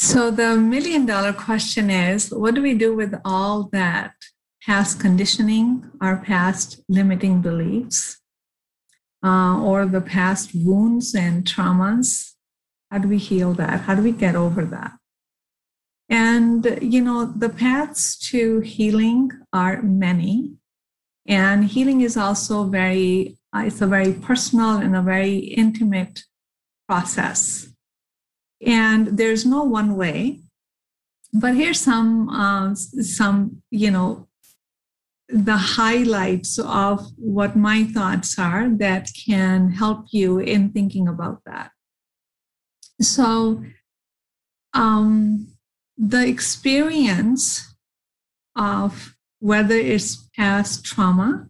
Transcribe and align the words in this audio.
So 0.00 0.30
the 0.30 0.56
million 0.56 1.06
dollar 1.06 1.32
question 1.32 1.90
is 1.90 2.30
what 2.30 2.54
do 2.54 2.62
we 2.62 2.74
do 2.74 2.94
with 2.94 3.14
all 3.24 3.64
that 3.72 4.12
past 4.64 5.00
conditioning, 5.00 5.90
our 6.00 6.18
past 6.18 6.80
limiting 6.88 7.40
beliefs, 7.40 8.20
uh, 9.24 9.60
or 9.60 9.86
the 9.86 10.00
past 10.00 10.52
wounds 10.54 11.16
and 11.16 11.44
traumas? 11.44 12.34
How 12.92 12.98
do 12.98 13.08
we 13.08 13.18
heal 13.18 13.54
that? 13.54 13.80
How 13.80 13.96
do 13.96 14.02
we 14.02 14.12
get 14.12 14.36
over 14.36 14.64
that? 14.66 14.92
And, 16.08 16.78
you 16.80 17.02
know, 17.02 17.24
the 17.24 17.48
paths 17.48 18.16
to 18.30 18.60
healing 18.60 19.32
are 19.52 19.82
many. 19.82 20.58
And 21.26 21.64
healing 21.64 22.02
is 22.02 22.16
also 22.16 22.68
very, 22.68 23.36
uh, 23.52 23.64
it's 23.66 23.80
a 23.80 23.88
very 23.88 24.12
personal 24.12 24.76
and 24.76 24.94
a 24.94 25.02
very 25.02 25.38
intimate 25.38 26.22
process. 26.86 27.74
And 28.64 29.18
there's 29.18 29.46
no 29.46 29.62
one 29.64 29.96
way. 29.96 30.40
But 31.32 31.54
here's 31.54 31.80
some, 31.80 32.28
uh, 32.28 32.74
some, 32.74 33.62
you 33.70 33.90
know, 33.90 34.28
the 35.28 35.56
highlights 35.56 36.58
of 36.58 37.06
what 37.16 37.54
my 37.54 37.84
thoughts 37.84 38.38
are 38.38 38.68
that 38.78 39.10
can 39.26 39.72
help 39.72 40.06
you 40.10 40.38
in 40.38 40.70
thinking 40.70 41.06
about 41.06 41.42
that. 41.44 41.70
So, 43.00 43.62
um, 44.72 45.48
the 45.96 46.26
experience 46.26 47.74
of 48.56 49.16
whether 49.40 49.74
it's 49.74 50.28
past 50.36 50.84
trauma 50.84 51.48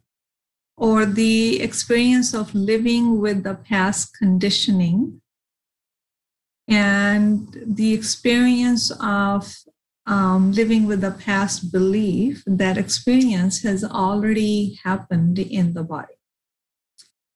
or 0.76 1.06
the 1.06 1.60
experience 1.60 2.34
of 2.34 2.54
living 2.54 3.20
with 3.20 3.42
the 3.44 3.54
past 3.54 4.16
conditioning 4.16 5.20
and 6.68 7.48
the 7.66 7.94
experience 7.94 8.92
of 9.00 9.54
um, 10.06 10.52
living 10.52 10.86
with 10.86 11.00
the 11.00 11.10
past 11.10 11.72
belief, 11.72 12.42
that 12.46 12.78
experience 12.78 13.62
has 13.62 13.84
already 13.84 14.78
happened 14.84 15.38
in 15.38 15.74
the 15.74 15.82
body, 15.82 16.14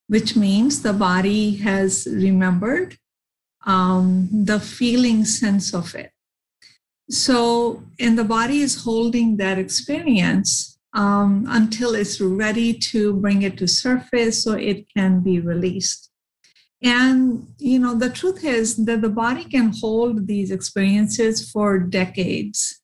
which 0.09 0.37
means 0.37 0.83
the 0.83 0.93
body 0.93 1.57
has 1.57 2.07
remembered 2.11 2.97
um, 3.67 4.29
the 4.33 4.61
feeling 4.61 5.25
sense 5.25 5.75
of 5.75 5.95
it. 5.95 6.13
So, 7.11 7.83
and 7.99 8.19
the 8.19 8.25
body 8.25 8.61
is 8.61 8.85
holding 8.85 9.37
that 9.37 9.59
experience 9.59 10.79
um, 10.95 11.47
until 11.49 11.95
it's 11.95 12.21
ready 12.21 12.73
to 12.75 13.15
bring 13.15 13.43
it 13.43 13.59
to 13.59 13.67
surface 13.67 14.45
so 14.45 14.53
it 14.53 14.87
can 14.95 15.21
be 15.21 15.41
released. 15.41 16.12
And, 16.83 17.47
you 17.59 17.79
know, 17.79 17.95
the 17.95 18.11
truth 18.11 18.45
is 18.45 18.77
that 18.85 19.03
the 19.03 19.09
body 19.09 19.45
can 19.45 19.73
hold 19.81 20.27
these 20.27 20.51
experiences 20.51 21.49
for 21.51 21.79
decades. 21.79 22.81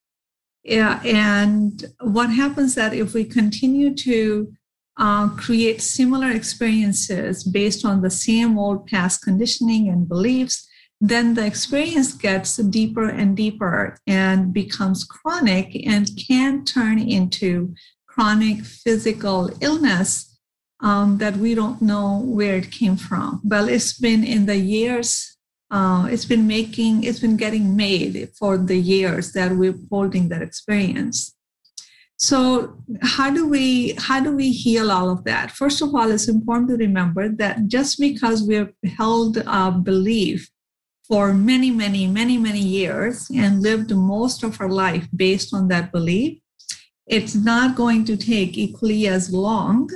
Yeah, 0.63 1.01
and 1.03 1.83
what 2.01 2.29
happens 2.29 2.75
that 2.75 2.93
if 2.93 3.13
we 3.13 3.25
continue 3.25 3.93
to 3.95 4.53
uh, 4.97 5.29
create 5.29 5.81
similar 5.81 6.29
experiences 6.31 7.43
based 7.43 7.85
on 7.85 8.01
the 8.01 8.09
same 8.09 8.57
old 8.57 8.85
past 8.87 9.21
conditioning 9.21 9.89
and 9.89 10.07
beliefs, 10.07 10.67
then 11.01 11.33
the 11.33 11.45
experience 11.45 12.13
gets 12.13 12.57
deeper 12.57 13.07
and 13.07 13.35
deeper 13.35 13.97
and 14.05 14.53
becomes 14.53 15.05
chronic 15.05 15.75
and 15.87 16.09
can 16.27 16.65
turn 16.65 16.99
into 16.99 17.73
chronic 18.07 18.65
physical 18.65 19.49
illness 19.61 20.28
um, 20.81 21.17
that 21.17 21.37
we 21.37 21.55
don't 21.55 21.81
know 21.81 22.21
where 22.25 22.55
it 22.55 22.71
came 22.71 22.95
from. 22.95 23.41
Well, 23.43 23.67
it's 23.67 23.93
been 23.93 24.23
in 24.23 24.45
the 24.45 24.57
years, 24.57 25.37
uh, 25.71 26.07
it's 26.09 26.25
been 26.25 26.47
making, 26.47 27.03
it's 27.03 27.19
been 27.19 27.37
getting 27.37 27.75
made 27.75 28.29
for 28.37 28.57
the 28.57 28.77
years 28.77 29.33
that 29.33 29.51
we're 29.51 29.79
holding 29.89 30.29
that 30.29 30.41
experience. 30.41 31.35
So 32.17 32.75
how 33.01 33.29
do 33.29 33.47
we 33.47 33.93
how 33.97 34.19
do 34.19 34.35
we 34.35 34.51
heal 34.51 34.91
all 34.91 35.09
of 35.09 35.23
that? 35.23 35.51
First 35.51 35.81
of 35.81 35.95
all, 35.95 36.11
it's 36.11 36.27
important 36.27 36.69
to 36.69 36.75
remember 36.75 37.29
that 37.29 37.67
just 37.67 37.97
because 37.97 38.43
we've 38.43 38.73
held 38.97 39.37
a 39.37 39.71
belief 39.71 40.49
for 41.07 41.33
many, 41.33 41.71
many, 41.71 42.07
many, 42.07 42.37
many 42.37 42.59
years 42.59 43.31
and 43.33 43.61
lived 43.61 43.95
most 43.95 44.43
of 44.43 44.59
our 44.59 44.69
life 44.69 45.07
based 45.15 45.53
on 45.53 45.69
that 45.69 45.91
belief, 45.91 46.39
it's 47.07 47.33
not 47.33 47.75
going 47.75 48.05
to 48.05 48.15
take 48.15 48.57
equally 48.57 49.07
as 49.07 49.33
long 49.33 49.89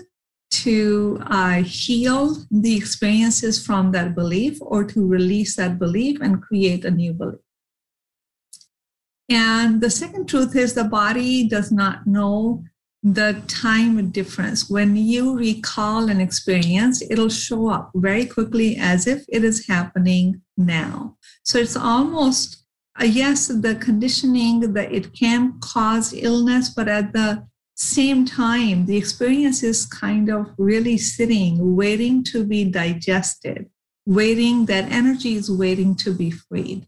to 0.53 1.19
uh, 1.27 1.63
heal 1.63 2.37
the 2.51 2.75
experiences 2.75 3.63
from 3.65 3.91
that 3.91 4.13
belief 4.13 4.57
or 4.61 4.83
to 4.83 5.07
release 5.07 5.55
that 5.55 5.79
belief 5.79 6.21
and 6.21 6.41
create 6.41 6.85
a 6.85 6.91
new 6.91 7.13
belief. 7.13 7.39
And 9.29 9.81
the 9.81 9.89
second 9.89 10.27
truth 10.27 10.55
is 10.55 10.73
the 10.73 10.83
body 10.83 11.47
does 11.47 11.71
not 11.71 12.05
know 12.05 12.63
the 13.01 13.41
time 13.47 14.11
difference. 14.11 14.69
When 14.69 14.95
you 14.95 15.35
recall 15.35 16.09
an 16.09 16.21
experience, 16.21 17.01
it'll 17.09 17.29
show 17.29 17.69
up 17.69 17.91
very 17.95 18.25
quickly 18.25 18.77
as 18.77 19.07
if 19.07 19.25
it 19.29 19.43
is 19.43 19.67
happening 19.67 20.41
now. 20.55 21.17
So 21.43 21.57
it's 21.57 21.75
almost, 21.75 22.63
uh, 23.01 23.05
yes, 23.05 23.47
the 23.47 23.75
conditioning 23.75 24.73
that 24.73 24.91
it 24.91 25.13
can 25.13 25.59
cause 25.61 26.13
illness, 26.13 26.69
but 26.69 26.87
at 26.87 27.11
the 27.11 27.47
same 27.83 28.25
time, 28.25 28.85
the 28.85 28.97
experience 28.97 29.63
is 29.63 29.85
kind 29.85 30.29
of 30.29 30.53
really 30.57 30.97
sitting, 30.97 31.75
waiting 31.75 32.23
to 32.25 32.43
be 32.43 32.63
digested, 32.63 33.69
waiting, 34.05 34.65
that 34.65 34.91
energy 34.91 35.35
is 35.35 35.51
waiting 35.51 35.95
to 35.97 36.13
be 36.13 36.31
freed. 36.31 36.87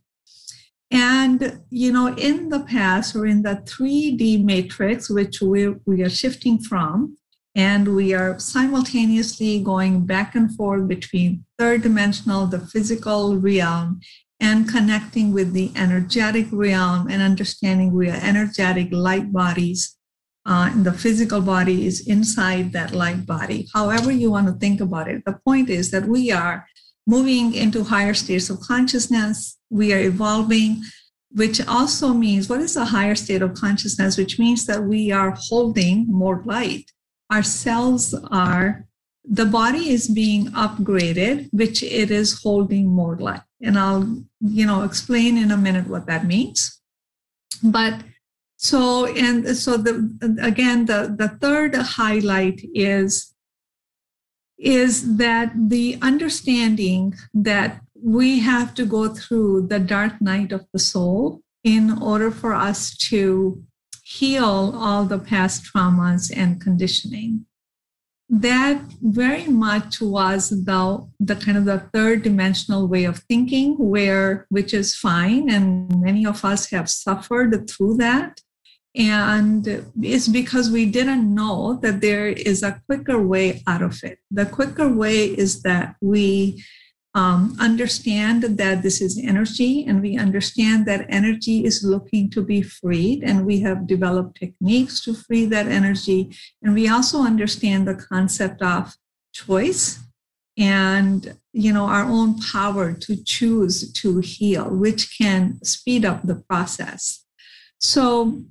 And, 0.91 1.61
you 1.69 1.91
know, 1.91 2.15
in 2.15 2.49
the 2.49 2.61
past 2.61 3.15
or 3.15 3.25
in 3.25 3.41
the 3.41 3.57
3D 3.65 4.43
matrix, 4.43 5.09
which 5.09 5.41
we, 5.41 5.69
we 5.85 6.03
are 6.03 6.09
shifting 6.09 6.59
from, 6.59 7.17
and 7.55 7.95
we 7.95 8.13
are 8.13 8.37
simultaneously 8.39 9.61
going 9.61 10.05
back 10.05 10.35
and 10.35 10.53
forth 10.55 10.87
between 10.87 11.45
third 11.57 11.81
dimensional, 11.83 12.45
the 12.47 12.59
physical 12.59 13.37
realm, 13.37 13.99
and 14.39 14.69
connecting 14.69 15.33
with 15.33 15.53
the 15.53 15.71
energetic 15.75 16.47
realm 16.51 17.07
and 17.09 17.21
understanding 17.21 17.93
we 17.93 18.09
are 18.09 18.19
energetic 18.21 18.89
light 18.91 19.31
bodies. 19.31 19.94
Uh, 20.47 20.69
and 20.71 20.85
the 20.85 20.93
physical 20.93 21.41
body 21.41 21.87
is 21.87 22.07
inside 22.07 22.71
that 22.71 22.93
light 22.93 23.25
body. 23.25 23.67
However, 23.73 24.11
you 24.11 24.29
want 24.29 24.47
to 24.47 24.53
think 24.53 24.79
about 24.79 25.07
it, 25.07 25.25
the 25.25 25.39
point 25.43 25.69
is 25.69 25.89
that 25.89 26.05
we 26.05 26.31
are 26.31 26.67
moving 27.07 27.53
into 27.53 27.83
higher 27.83 28.13
states 28.13 28.49
of 28.49 28.59
consciousness. 28.59 29.57
We 29.69 29.93
are 29.93 29.99
evolving, 29.99 30.83
which 31.31 31.65
also 31.67 32.13
means 32.13 32.47
what 32.47 32.61
is 32.61 32.75
a 32.75 32.85
higher 32.85 33.15
state 33.15 33.41
of 33.41 33.55
consciousness? 33.55 34.17
Which 34.17 34.37
means 34.39 34.65
that 34.65 34.83
we 34.83 35.11
are 35.11 35.35
holding 35.49 36.05
more 36.07 36.41
light. 36.45 36.91
Our 37.31 37.43
cells 37.43 38.13
are, 38.31 38.85
the 39.23 39.45
body 39.45 39.89
is 39.89 40.07
being 40.07 40.47
upgraded, 40.51 41.49
which 41.51 41.81
it 41.81 42.11
is 42.11 42.39
holding 42.41 42.87
more 42.87 43.17
light. 43.17 43.41
And 43.61 43.79
I'll, 43.79 44.23
you 44.41 44.65
know, 44.65 44.83
explain 44.83 45.37
in 45.37 45.49
a 45.49 45.57
minute 45.57 45.87
what 45.87 46.05
that 46.05 46.25
means. 46.25 46.79
But 47.63 48.03
so, 48.65 49.05
and 49.05 49.55
so 49.55 49.77
the, 49.77 49.95
again, 50.41 50.85
the, 50.85 51.15
the 51.17 51.29
third 51.41 51.75
highlight 51.75 52.61
is 52.73 53.35
is 54.57 55.17
that 55.17 55.51
the 55.69 55.97
understanding 56.01 57.13
that 57.33 57.81
we 58.01 58.39
have 58.39 58.73
to 58.73 58.85
go 58.85 59.13
through 59.13 59.67
the 59.67 59.79
dark 59.79 60.21
night 60.21 60.51
of 60.53 60.65
the 60.71 60.79
soul 60.79 61.41
in 61.63 62.01
order 62.01 62.31
for 62.31 62.53
us 62.53 62.95
to 62.95 63.63
heal 64.03 64.73
all 64.75 65.03
the 65.03 65.19
past 65.19 65.65
traumas 65.65 66.31
and 66.35 66.61
conditioning. 66.61 67.45
That 68.29 68.81
very 69.01 69.47
much 69.47 69.99
was 70.01 70.49
the, 70.49 71.07
the 71.19 71.35
kind 71.35 71.57
of 71.57 71.65
the 71.65 71.79
third 71.93 72.23
dimensional 72.23 72.87
way 72.87 73.03
of 73.03 73.19
thinking, 73.29 73.75
where 73.77 74.47
which 74.49 74.73
is 74.73 74.95
fine, 74.95 75.49
and 75.49 76.01
many 76.01 76.25
of 76.25 76.45
us 76.45 76.69
have 76.71 76.89
suffered 76.89 77.69
through 77.69 77.97
that. 77.97 78.41
And 78.95 79.91
it's 80.01 80.27
because 80.27 80.71
we 80.71 80.85
didn't 80.85 81.33
know 81.33 81.79
that 81.81 82.01
there 82.01 82.27
is 82.27 82.63
a 82.63 82.81
quicker 82.87 83.21
way 83.21 83.61
out 83.67 83.81
of 83.81 84.03
it. 84.03 84.19
The 84.31 84.45
quicker 84.45 84.87
way 84.87 85.25
is 85.25 85.63
that 85.63 85.95
we 86.01 86.63
um, 87.13 87.55
understand 87.59 88.43
that 88.43 88.83
this 88.83 89.01
is 89.01 89.17
energy 89.17 89.85
and 89.85 90.01
we 90.01 90.17
understand 90.17 90.85
that 90.85 91.05
energy 91.09 91.65
is 91.65 91.83
looking 91.83 92.29
to 92.31 92.41
be 92.41 92.61
freed. 92.61 93.23
And 93.23 93.45
we 93.45 93.61
have 93.61 93.87
developed 93.87 94.39
techniques 94.39 95.01
to 95.05 95.13
free 95.13 95.45
that 95.47 95.67
energy. 95.67 96.35
And 96.61 96.73
we 96.73 96.87
also 96.89 97.21
understand 97.21 97.87
the 97.87 97.95
concept 97.95 98.61
of 98.61 98.95
choice 99.33 99.99
and 100.57 101.37
you 101.51 101.73
know 101.73 101.85
our 101.85 102.05
own 102.05 102.39
power 102.39 102.93
to 102.93 103.21
choose 103.23 103.91
to 103.91 104.19
heal 104.19 104.69
which 104.69 105.17
can 105.17 105.61
speed 105.63 106.05
up 106.05 106.21
the 106.23 106.35
process 106.35 107.25
so 107.79 108.41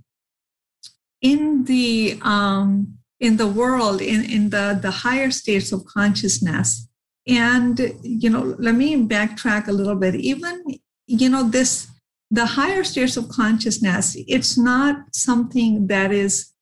in 1.24 1.64
the 1.64 2.20
um, 2.22 2.98
in 3.20 3.36
the 3.36 3.48
world 3.60 4.00
in, 4.00 4.20
in 4.24 4.50
the, 4.50 4.78
the 4.80 4.90
higher 4.90 5.30
states 5.30 5.72
of 5.72 5.84
consciousness 5.86 6.88
and 7.26 7.74
you 8.02 8.30
know 8.30 8.54
let 8.58 8.74
me 8.74 8.90
backtrack 8.96 9.66
a 9.66 9.72
little 9.72 9.96
bit 9.96 10.14
even 10.14 10.62
you 11.06 11.28
know 11.28 11.42
this 11.42 11.88
the 12.34 12.46
higher 12.46 12.82
states 12.82 13.16
of 13.16 13.28
consciousness, 13.28 14.16
it's 14.26 14.58
not 14.58 15.14
something 15.14 15.86
that 15.86 16.10
is 16.10 16.52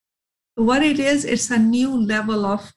what 0.55 0.83
it 0.83 0.99
is, 0.99 1.25
it's 1.25 1.51
a 1.51 1.59
new 1.59 1.91
level 1.91 2.45
of 2.45 2.73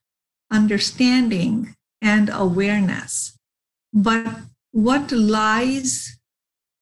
understanding 0.50 1.76
and 2.02 2.30
awareness. 2.32 3.38
But 3.92 4.40
what 4.72 5.12
lies 5.12 6.18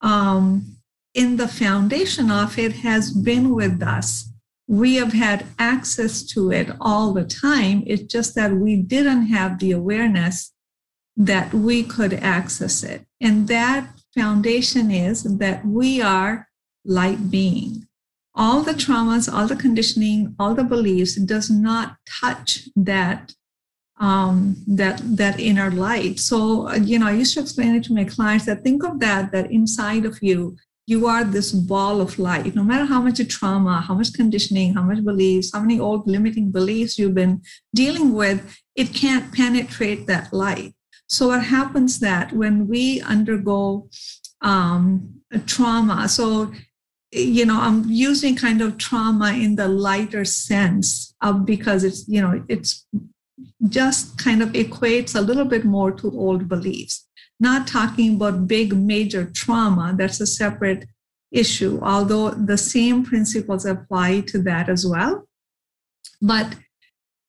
um, 0.02 0.78
in 1.16 1.38
the 1.38 1.48
foundation 1.48 2.30
of 2.30 2.60
it 2.60 2.74
has 2.88 3.12
been 3.12 3.56
with 3.56 3.82
us. 3.82 4.30
We 4.68 4.96
have 4.96 5.14
had 5.14 5.46
access 5.60 6.24
to 6.34 6.52
it 6.52 6.70
all 6.80 7.14
the 7.14 7.26
time. 7.26 7.84
It's 7.86 8.04
just 8.04 8.36
that 8.36 8.54
we 8.54 8.78
didn't 8.78 9.28
have 9.28 9.60
the 9.60 9.72
awareness 9.72 10.54
that 11.16 11.54
we 11.54 11.84
could 11.84 12.14
access 12.14 12.84
it. 12.84 13.06
And 13.22 13.48
that 13.48 13.90
foundation 14.16 14.90
is 14.92 15.24
that 15.24 15.66
we 15.66 16.02
are 16.02 16.48
light 16.86 17.30
being. 17.30 17.88
All 18.36 18.62
the 18.62 18.74
traumas, 18.74 19.32
all 19.32 19.48
the 19.48 19.56
conditioning, 19.56 20.36
all 20.40 20.56
the 20.56 20.64
beliefs 20.64 21.16
does 21.16 21.50
not 21.50 21.98
touch 22.22 22.68
that 22.76 23.36
um, 24.00 24.58
that 24.68 25.02
that 25.18 25.40
inner 25.40 25.70
light. 25.70 26.20
So 26.20 26.74
you 26.74 26.98
know, 26.98 27.08
I 27.08 27.14
used 27.14 27.36
to 27.36 27.42
explain 27.42 27.76
it 27.76 27.84
to 27.86 27.94
my 27.94 28.06
clients 28.06 28.46
that 28.46 28.64
think 28.64 28.84
of 28.84 29.00
that 29.00 29.32
that 29.32 29.52
inside 29.52 30.06
of 30.06 30.22
you, 30.22 30.58
you 30.86 31.08
are 31.08 31.24
this 31.24 31.52
ball 31.52 32.02
of 32.02 32.20
light. 32.20 32.56
No 32.56 32.64
matter 32.64 32.86
how 32.86 33.02
much 33.02 33.26
trauma, 33.30 33.82
how 33.82 33.94
much 33.94 34.14
conditioning, 34.14 34.74
how 34.74 34.84
much 34.84 35.04
beliefs, 35.04 35.52
how 35.54 35.62
many 35.62 35.80
old 35.80 36.08
limiting 36.08 36.52
beliefs 36.52 37.00
you've 37.00 37.16
been 37.16 37.42
dealing 37.74 38.14
with, 38.14 38.60
it 38.76 38.94
can't 38.94 39.34
penetrate 39.34 40.08
that 40.08 40.34
light. 40.34 40.74
So 41.08 41.28
what 41.28 41.46
happens 41.46 42.00
that 42.00 42.34
when 42.34 42.68
we 42.68 43.02
undergo 43.02 43.90
um, 44.42 45.22
trauma, 45.46 46.10
so 46.10 46.52
you 47.14 47.46
know, 47.46 47.60
I'm 47.60 47.84
using 47.88 48.36
kind 48.36 48.62
of 48.62 48.78
trauma 48.78 49.34
in 49.34 49.56
the 49.56 49.68
lighter 49.68 50.26
sense 50.26 51.14
of 51.22 51.46
because 51.46 51.84
it's 51.84 52.08
you 52.08 52.22
know 52.22 52.44
it's 52.48 52.88
just 53.70 54.18
kind 54.18 54.42
of 54.42 54.50
equates 54.54 55.16
a 55.16 55.22
little 55.22 55.46
bit 55.46 55.64
more 55.64 55.92
to 55.92 56.12
old 56.12 56.50
beliefs. 56.50 57.08
Not 57.40 57.68
talking 57.68 58.16
about 58.16 58.48
big 58.48 58.76
major 58.76 59.26
trauma, 59.26 59.94
that's 59.98 60.22
a 60.22 60.28
separate 60.28 60.86
issue, 61.32 61.80
although 61.82 62.30
the 62.30 62.58
same 62.58 63.04
principles 63.04 63.66
apply 63.66 64.22
to 64.28 64.40
that 64.44 64.70
as 64.70 64.86
well. 64.86 65.28
But 66.22 66.56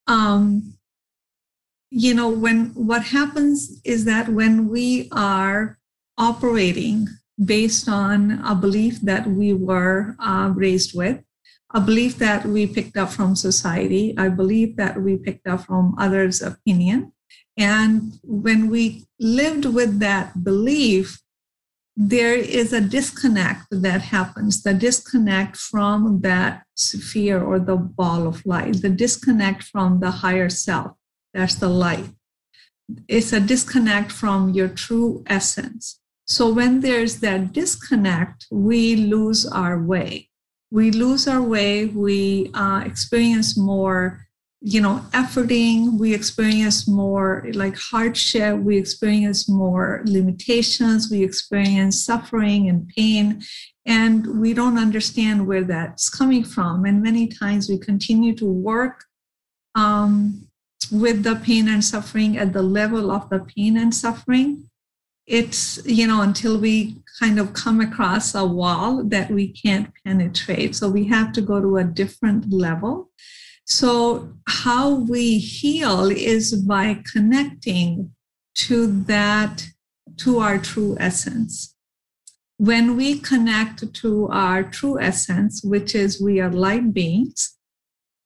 um, 0.06 0.74
you 1.96 2.12
know, 2.12 2.28
when 2.28 2.74
what 2.74 3.04
happens 3.04 3.80
is 3.84 4.04
that 4.04 4.28
when 4.28 4.68
we 4.68 5.08
are 5.12 5.78
operating 6.18 7.06
based 7.42 7.88
on 7.88 8.42
a 8.44 8.54
belief 8.54 9.00
that 9.02 9.26
we 9.26 9.52
were 9.52 10.16
uh, 10.18 10.52
raised 10.54 10.96
with, 10.96 11.22
a 11.72 11.80
belief 11.80 12.18
that 12.18 12.46
we 12.46 12.66
picked 12.66 12.96
up 12.96 13.10
from 13.10 13.34
society, 13.34 14.14
I 14.18 14.28
believe 14.28 14.76
that 14.76 15.00
we 15.00 15.16
picked 15.16 15.46
up 15.46 15.66
from 15.66 15.94
others' 15.98 16.42
opinion. 16.42 17.12
And 17.56 18.18
when 18.22 18.68
we 18.68 19.04
lived 19.20 19.64
with 19.64 20.00
that 20.00 20.42
belief, 20.42 21.20
there 21.96 22.34
is 22.34 22.72
a 22.72 22.80
disconnect 22.80 23.66
that 23.70 24.02
happens 24.02 24.62
the 24.62 24.74
disconnect 24.74 25.56
from 25.56 26.20
that 26.22 26.64
sphere 26.74 27.40
or 27.40 27.60
the 27.60 27.76
ball 27.76 28.26
of 28.26 28.44
light, 28.44 28.82
the 28.82 28.88
disconnect 28.88 29.62
from 29.62 30.00
the 30.00 30.10
higher 30.10 30.48
self. 30.48 30.92
That's 31.32 31.54
the 31.54 31.68
light. 31.68 32.10
It's 33.06 33.32
a 33.32 33.40
disconnect 33.40 34.10
from 34.10 34.50
your 34.50 34.68
true 34.68 35.22
essence. 35.26 36.00
So 36.26 36.52
when 36.52 36.80
there's 36.80 37.20
that 37.20 37.52
disconnect, 37.52 38.46
we 38.50 38.96
lose 38.96 39.46
our 39.46 39.80
way. 39.80 40.30
We 40.70 40.90
lose 40.90 41.28
our 41.28 41.42
way. 41.42 41.86
We 41.86 42.50
uh, 42.54 42.82
experience 42.84 43.56
more, 43.56 44.23
you 44.66 44.80
know, 44.80 45.04
efforting. 45.10 45.98
We 45.98 46.14
experience 46.14 46.88
more 46.88 47.46
like 47.52 47.76
hardship. 47.76 48.56
We 48.56 48.78
experience 48.78 49.46
more 49.46 50.00
limitations. 50.06 51.10
We 51.10 51.22
experience 51.22 52.02
suffering 52.02 52.70
and 52.70 52.88
pain. 52.88 53.42
And 53.84 54.40
we 54.40 54.54
don't 54.54 54.78
understand 54.78 55.46
where 55.46 55.64
that's 55.64 56.08
coming 56.08 56.44
from. 56.44 56.86
And 56.86 57.02
many 57.02 57.26
times 57.26 57.68
we 57.68 57.76
continue 57.76 58.34
to 58.36 58.46
work 58.46 59.04
um, 59.74 60.48
with 60.90 61.24
the 61.24 61.36
pain 61.36 61.68
and 61.68 61.84
suffering 61.84 62.38
at 62.38 62.54
the 62.54 62.62
level 62.62 63.10
of 63.10 63.28
the 63.28 63.40
pain 63.40 63.76
and 63.76 63.94
suffering 63.94 64.70
it's 65.26 65.80
you 65.86 66.06
know 66.06 66.20
until 66.20 66.58
we 66.58 66.96
kind 67.18 67.38
of 67.38 67.54
come 67.54 67.80
across 67.80 68.34
a 68.34 68.44
wall 68.44 69.02
that 69.02 69.30
we 69.30 69.48
can't 69.48 69.90
penetrate 70.04 70.76
so 70.76 70.86
we 70.86 71.04
have 71.04 71.32
to 71.32 71.40
go 71.40 71.62
to 71.62 71.78
a 71.78 71.84
different 71.84 72.52
level 72.52 73.08
so 73.64 74.28
how 74.46 74.94
we 74.94 75.38
heal 75.38 76.10
is 76.10 76.54
by 76.54 77.02
connecting 77.12 78.10
to 78.54 78.86
that 79.04 79.66
to 80.16 80.38
our 80.38 80.58
true 80.58 80.96
essence 81.00 81.74
when 82.58 82.96
we 82.96 83.18
connect 83.18 83.92
to 83.94 84.28
our 84.28 84.62
true 84.62 85.00
essence 85.00 85.62
which 85.64 85.94
is 85.94 86.22
we 86.22 86.40
are 86.40 86.50
light 86.50 86.92
beings 86.92 87.54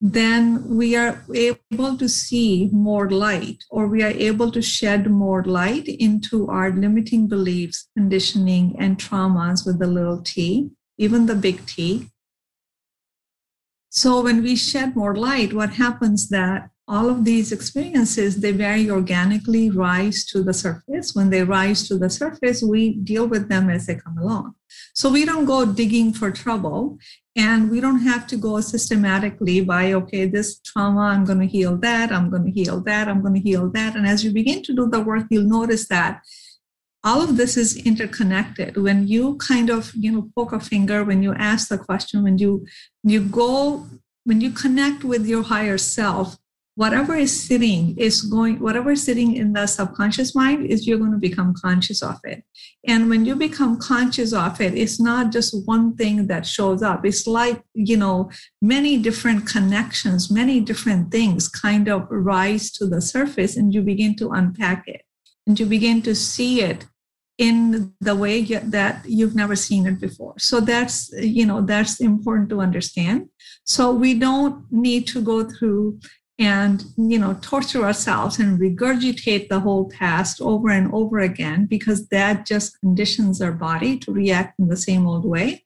then 0.01 0.77
we 0.77 0.95
are 0.95 1.25
able 1.35 1.97
to 1.99 2.09
see 2.09 2.69
more 2.73 3.11
light 3.11 3.65
or 3.71 3.89
we 3.89 4.03
are 4.03 4.15
able 4.31 4.51
to 4.53 4.63
shed 4.63 5.11
more 5.11 5.43
light 5.43 5.89
into 5.89 6.49
our 6.49 6.71
limiting 6.71 7.27
beliefs, 7.27 7.89
conditioning, 7.97 8.77
and 8.79 8.99
traumas 8.99 9.67
with 9.67 9.81
the 9.81 9.87
little 9.89 10.23
t, 10.23 10.71
even 10.99 11.27
the 11.27 11.35
big 11.35 11.67
T. 11.67 12.09
So 13.91 14.23
when 14.23 14.43
we 14.43 14.57
shed 14.57 14.95
more 14.95 15.17
light, 15.17 15.53
what 15.53 15.75
happens 15.75 16.29
that 16.29 16.71
all 16.89 17.11
of 17.11 17.25
these 17.25 17.53
experiences 17.53 18.41
they 18.41 18.51
very 18.51 18.91
organically 18.91 19.69
rise 19.71 20.25
to 20.25 20.43
the 20.43 20.55
surface. 20.55 21.15
When 21.15 21.29
they 21.29 21.45
rise 21.45 21.87
to 21.89 21.99
the 21.99 22.09
surface 22.09 22.63
we 22.63 22.95
deal 22.95 23.27
with 23.27 23.49
them 23.49 23.69
as 23.69 23.87
they 23.87 23.97
come 23.97 24.17
along. 24.17 24.55
So 24.95 25.11
we 25.11 25.25
don't 25.27 25.45
go 25.45 25.67
digging 25.67 26.15
for 26.15 26.31
trouble 26.31 26.99
and 27.37 27.71
we 27.71 27.81
don't 27.81 28.01
have 28.01 28.27
to 28.29 28.37
go 28.37 28.61
systematically 28.61 29.61
by 29.61 29.93
okay 29.93 30.27
this 30.27 30.61
trauma 30.61 31.03
i'm 31.13 31.25
going 31.25 31.41
to 31.41 31.47
heal 31.47 31.77
that 31.77 32.11
i'm 32.11 32.31
going 32.31 32.45
to 32.45 32.51
heal 32.51 32.81
that 32.81 33.07
i'm 33.07 33.21
going 33.21 33.35
to 33.35 33.41
heal 33.41 33.71
that. 33.71 33.95
And 33.95 34.07
as 34.07 34.25
you 34.25 34.33
begin 34.33 34.63
to 34.63 34.75
do 34.75 34.89
the 34.89 35.01
work 35.01 35.27
you'll 35.31 35.49
notice 35.61 35.89
that 35.89 36.23
all 37.05 37.23
of 37.23 37.37
this 37.37 37.57
is 37.57 37.77
interconnected. 37.77 38.77
When 38.77 39.07
you 39.07 39.37
kind 39.37 39.71
of 39.71 39.93
you 39.95 40.13
know 40.13 40.31
poke 40.35 40.53
a 40.53 40.61
finger 40.61 41.05
when 41.05 41.23
you 41.23 41.35
ask 41.35 41.69
the 41.69 41.79
question 41.79 42.23
when 42.23 42.39
you 42.39 42.67
you 43.03 43.21
go 43.21 43.87
when 44.25 44.41
you 44.41 44.51
connect 44.51 45.05
with 45.05 45.27
your 45.27 45.43
higher 45.45 45.79
self 45.79 46.37
whatever 46.75 47.17
is 47.17 47.33
sitting 47.49 47.97
is 47.99 48.23
going 48.23 48.61
whatever 48.61 48.93
is 48.93 49.03
sitting 49.03 49.35
in 49.35 49.53
the 49.53 49.67
subconscious 49.67 50.35
mind 50.35 50.65
is 50.67 50.87
you're 50.87 50.99
going 50.99 51.11
to 51.11 51.19
become 51.19 51.55
conscious 51.55 52.03
of 52.03 52.21
it. 52.25 52.45
And 52.87 53.09
when 53.11 53.25
you 53.25 53.35
become 53.35 53.79
conscious 53.79 54.33
of 54.33 54.61
it 54.61 54.75
it's 54.75 55.01
not 55.01 55.33
just 55.33 55.67
one 55.67 55.97
thing 55.97 56.27
that 56.29 56.47
shows 56.47 56.83
up. 56.83 57.05
It's 57.05 57.27
like 57.27 57.63
you 57.75 57.97
know 57.97 58.31
many 58.61 58.99
different 58.99 59.47
connections 59.47 60.31
many 60.31 60.61
different 60.61 61.11
things 61.11 61.49
kind 61.49 61.89
of 61.89 62.07
rise 62.11 62.71
to 62.73 62.87
the 62.87 63.01
surface 63.01 63.57
and 63.57 63.73
you 63.73 63.83
begin 63.83 64.15
to 64.17 64.31
unpack 64.31 64.85
it. 64.87 65.03
And 65.47 65.59
you 65.59 65.65
begin 65.65 66.03
to 66.03 66.15
see 66.15 66.61
it 66.61 66.87
in 67.39 67.95
the 68.01 68.17
way 68.17 68.43
that 68.43 69.05
you've 69.07 69.37
never 69.37 69.55
seen 69.55 69.87
it 69.87 70.01
before. 70.01 70.35
So 70.39 70.61
that's 70.61 71.11
you 71.13 71.47
know 71.47 71.63
that's 71.63 72.01
important 72.01 72.51
to 72.51 72.61
understand. 72.61 73.29
So 73.65 73.93
we 73.93 74.15
don't 74.15 74.65
need 74.73 75.07
to 75.09 75.23
go 75.23 75.45
through 75.49 76.01
and 76.41 76.85
you 76.97 77.19
know 77.19 77.39
torture 77.41 77.85
ourselves 77.85 78.39
and 78.39 78.61
regurgitate 78.61 79.49
the 79.49 79.61
whole 79.61 79.89
past 79.89 80.41
over 80.41 80.69
and 80.69 80.93
over 80.93 81.19
again 81.21 81.67
because 81.67 82.09
that 82.09 82.45
just 82.45 82.79
conditions 82.81 83.41
our 83.41 83.53
body 83.53 83.99
to 84.01 84.13
react 84.13 84.59
in 84.59 84.69
the 84.69 84.77
same 84.77 85.07
old 85.07 85.25
way. 85.25 85.65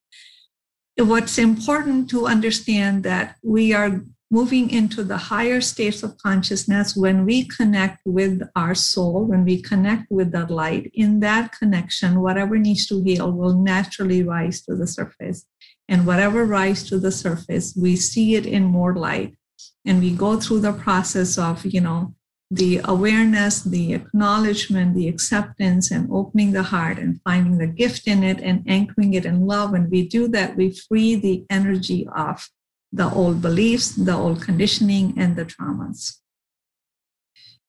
What's 0.99 1.39
important 1.39 2.11
to 2.11 2.27
understand 2.27 3.03
that 3.05 3.37
we 3.43 3.73
are 3.73 4.05
moving 4.33 4.71
into 4.71 5.05
the 5.05 5.19
higher 5.19 5.61
states 5.61 6.03
of 6.03 6.17
consciousness 6.17 6.97
when 6.97 7.27
we 7.27 7.45
connect 7.45 8.01
with 8.07 8.41
our 8.57 8.75
soul 8.75 9.27
when 9.27 9.45
we 9.45 9.61
connect 9.61 10.11
with 10.11 10.33
that 10.33 10.51
light 10.51 10.91
in 10.95 11.21
that 11.21 11.53
connection 11.53 12.23
whatever 12.23 12.57
needs 12.57 12.87
to 12.87 13.03
heal 13.05 13.31
will 13.31 13.53
naturally 13.53 14.23
rise 14.23 14.63
to 14.63 14.75
the 14.75 14.87
surface. 14.87 15.45
And 15.89 16.07
whatever 16.07 16.47
rise 16.47 16.83
to 16.85 16.99
the 16.99 17.13
surface 17.13 17.77
we 17.77 17.97
see 17.97 18.35
it 18.35 18.47
in 18.47 18.65
more 18.65 18.95
light. 18.95 19.37
And 19.85 20.01
we 20.01 20.13
go 20.13 20.41
through 20.41 20.61
the 20.61 20.73
process 20.73 21.37
of 21.37 21.67
you 21.67 21.83
know 21.83 22.15
the 22.51 22.81
awareness 22.85 23.63
the 23.63 23.93
acknowledgement 23.95 24.95
the 24.95 25.09
acceptance 25.09 25.91
and 25.91 26.09
opening 26.11 26.53
the 26.53 26.63
heart 26.75 26.99
and 26.99 27.21
finding 27.23 27.59
the 27.59 27.67
gift 27.67 28.07
in 28.07 28.23
it 28.23 28.41
and 28.41 28.65
anchoring 28.67 29.13
it 29.13 29.27
in 29.27 29.47
love. 29.47 29.73
When 29.73 29.91
we 29.91 30.09
do 30.09 30.27
that 30.29 30.57
we 30.57 30.71
free 30.71 31.17
the 31.17 31.45
energy 31.51 32.09
of 32.17 32.49
the 32.93 33.11
old 33.11 33.41
beliefs 33.41 33.95
the 33.97 34.15
old 34.15 34.43
conditioning 34.43 35.15
and 35.17 35.37
the 35.37 35.45
traumas. 35.45 36.19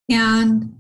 And 0.10 0.80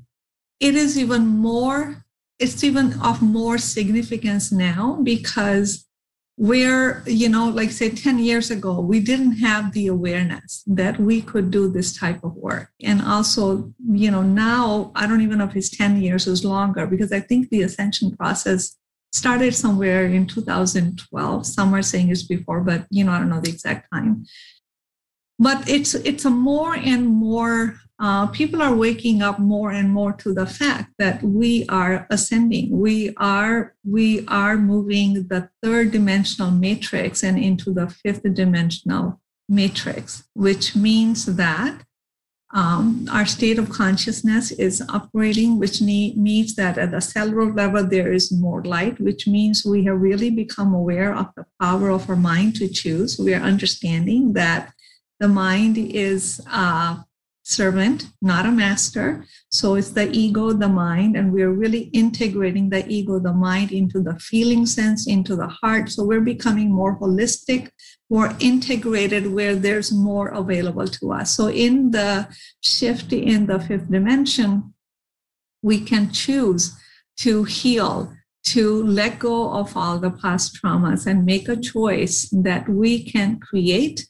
it 0.59 0.75
is 0.75 0.97
even 0.97 1.25
more 1.27 2.03
it's 2.39 2.63
even 2.63 2.99
of 3.01 3.21
more 3.21 3.57
significance 3.57 4.51
now 4.51 4.99
because 5.03 5.87
where 6.35 7.03
you 7.05 7.29
know 7.29 7.47
like 7.47 7.69
say 7.69 7.89
10 7.89 8.17
years 8.17 8.49
ago 8.49 8.79
we 8.79 8.99
didn't 8.99 9.37
have 9.37 9.71
the 9.71 9.85
awareness 9.87 10.63
that 10.65 10.99
we 10.99 11.21
could 11.21 11.51
do 11.51 11.69
this 11.69 11.95
type 11.95 12.23
of 12.23 12.33
work. 12.35 12.69
And 12.83 13.01
also 13.01 13.71
you 13.85 14.09
know 14.11 14.23
now 14.23 14.91
i 14.95 15.05
don't 15.07 15.21
even 15.21 15.37
know 15.37 15.45
if 15.45 15.55
it's 15.55 15.69
10 15.69 16.01
years 16.01 16.27
or 16.27 16.47
longer 16.47 16.85
because 16.87 17.11
i 17.11 17.19
think 17.19 17.49
the 17.49 17.61
ascension 17.61 18.15
process 18.15 18.77
started 19.13 19.53
somewhere 19.53 20.05
in 20.05 20.25
2012 20.25 21.45
some 21.45 21.73
are 21.73 21.81
saying 21.81 22.09
it's 22.09 22.23
before 22.23 22.61
but 22.61 22.85
you 22.89 23.03
know 23.03 23.11
i 23.11 23.19
don't 23.19 23.29
know 23.29 23.39
the 23.39 23.49
exact 23.49 23.87
time. 23.93 24.25
But 25.39 25.67
it's 25.67 25.95
it's 25.95 26.25
a 26.25 26.29
more 26.29 26.75
and 26.75 27.07
more 27.07 27.75
uh, 27.99 28.27
people 28.27 28.61
are 28.61 28.75
waking 28.75 29.21
up 29.21 29.39
more 29.39 29.71
and 29.71 29.89
more 29.89 30.13
to 30.13 30.33
the 30.33 30.45
fact 30.45 30.93
that 30.99 31.23
we 31.23 31.65
are 31.69 32.07
ascending. 32.09 32.77
We 32.77 33.13
are 33.17 33.75
we 33.83 34.25
are 34.27 34.57
moving 34.57 35.27
the 35.27 35.49
third 35.61 35.91
dimensional 35.91 36.51
matrix 36.51 37.23
and 37.23 37.37
into 37.37 37.73
the 37.73 37.89
fifth 37.89 38.23
dimensional 38.33 39.19
matrix 39.49 40.23
which 40.33 40.75
means 40.75 41.25
that 41.25 41.83
um, 42.53 43.07
our 43.11 43.25
state 43.25 43.57
of 43.57 43.69
consciousness 43.69 44.51
is 44.51 44.81
upgrading 44.81 45.57
which 45.57 45.81
need, 45.81 46.17
means 46.17 46.55
that 46.55 46.77
at 46.77 46.91
the 46.91 47.01
cellular 47.01 47.51
level 47.51 47.83
there 47.83 48.13
is 48.13 48.31
more 48.31 48.63
light 48.63 48.99
which 48.99 49.27
means 49.27 49.65
we 49.65 49.83
have 49.85 49.99
really 49.99 50.29
become 50.29 50.73
aware 50.73 51.15
of 51.15 51.27
the 51.35 51.45
power 51.59 51.89
of 51.89 52.07
our 52.09 52.15
mind 52.15 52.55
to 52.57 52.67
choose. 52.67 53.17
We 53.17 53.33
are 53.33 53.41
understanding 53.41 54.33
that 54.33 54.71
the 55.19 55.27
mind 55.27 55.77
is 55.77 56.41
uh, 56.51 56.97
servant, 57.43 58.07
not 58.21 58.45
a 58.45 58.51
master. 58.51 59.25
So 59.51 59.75
it's 59.75 59.91
the 59.91 60.09
ego, 60.11 60.53
the 60.53 60.69
mind, 60.69 61.15
and 61.15 61.31
we're 61.31 61.51
really 61.51 61.83
integrating 61.93 62.69
the 62.69 62.87
ego, 62.87 63.19
the 63.19 63.33
mind 63.33 63.71
into 63.71 64.01
the 64.01 64.17
feeling 64.19 64.65
sense, 64.65 65.07
into 65.07 65.35
the 65.35 65.47
heart. 65.47 65.89
So 65.89 66.03
we're 66.03 66.21
becoming 66.21 66.71
more 66.71 66.97
holistic, 66.97 67.69
more 68.09 68.33
integrated, 68.39 69.27
where 69.27 69.55
there's 69.55 69.91
more 69.91 70.29
available 70.29 70.87
to 70.87 71.11
us. 71.11 71.35
So 71.35 71.49
in 71.49 71.91
the 71.91 72.27
shift 72.61 73.11
in 73.11 73.45
the 73.45 73.59
fifth 73.59 73.91
dimension, 73.91 74.73
we 75.61 75.79
can 75.81 76.11
choose 76.11 76.75
to 77.17 77.43
heal. 77.43 78.13
To 78.47 78.83
let 78.83 79.19
go 79.19 79.53
of 79.53 79.77
all 79.77 79.99
the 79.99 80.11
past 80.11 80.59
traumas 80.61 81.07
and 81.07 81.23
make 81.23 81.47
a 81.47 81.55
choice 81.55 82.27
that 82.33 82.67
we 82.67 83.01
can 83.01 83.39
create 83.39 84.05